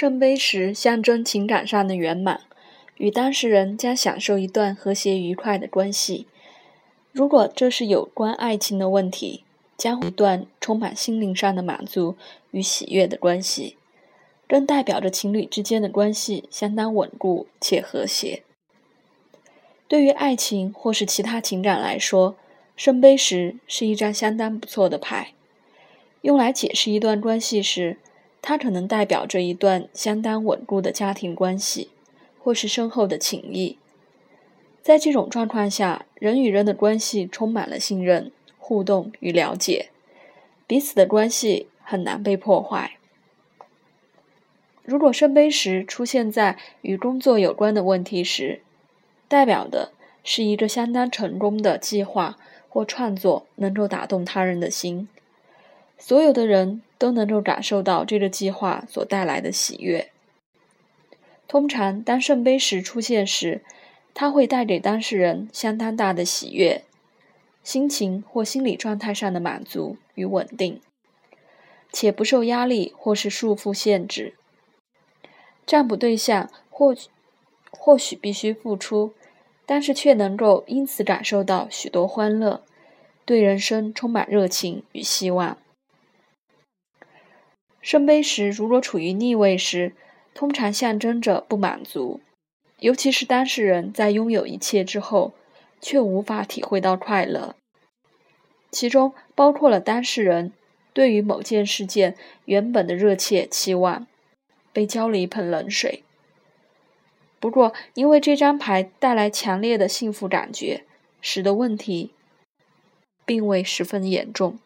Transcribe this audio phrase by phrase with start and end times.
[0.00, 2.42] 圣杯十象征情感上的圆满，
[2.98, 6.28] 与当事人将享受一段和谐愉快的关系。
[7.10, 9.42] 如果这是有关爱情的问题，
[9.76, 12.14] 将一段充满心灵上的满足
[12.52, 13.76] 与喜悦的关系，
[14.46, 18.44] 更代表着情侣之间的关系相当稳固且和谐。
[19.88, 22.36] 对于爱情或是其他情感来说，
[22.76, 25.32] 圣杯十是一张相当不错的牌。
[26.22, 27.96] 用来解释一段关系时，
[28.40, 31.90] 它可能代表着一段相当稳固的家庭关系，
[32.38, 33.76] 或是深厚的情谊。
[34.82, 39.90] 在这种状况下，人与人的关系充满了信任、互动与了解，
[40.66, 42.96] 彼此的关系很难被破坏。
[44.84, 48.62] 如果圣杯十出现在与工作有关的问题时，
[49.28, 49.92] 代表的
[50.24, 52.38] 是一个相当成功的计划。
[52.70, 55.08] 或创作能够打动他人的心，
[55.96, 60.10] 所有的人都能够感受到这个计划所带来的喜悦。
[61.46, 63.62] 通常，当圣杯十出现时，
[64.12, 66.84] 它会带给当事人相当大的喜悦、
[67.62, 70.80] 心情或心理状态上的满足与稳定，
[71.92, 74.34] 且不受压力或是束缚限制。
[75.64, 76.94] 占卜对象或
[77.70, 79.14] 或许必须付出。
[79.70, 82.62] 但是却能够因此感受到许多欢乐，
[83.26, 85.58] 对人生充满热情与希望。
[87.88, 89.94] 圣杯十如果处于逆位时，
[90.34, 92.20] 通常象征着不满足，
[92.80, 95.32] 尤其是当事人在拥有一切之后，
[95.80, 97.56] 却无法体会到快乐。
[98.70, 100.52] 其中包括了当事人
[100.92, 104.06] 对于某件事件原本的热切期望，
[104.70, 106.04] 被浇了一盆冷水。
[107.40, 110.84] 不过，因为这张牌带来强烈的幸福感觉，
[111.22, 112.10] 使得问题
[113.24, 114.58] 并未十分严重。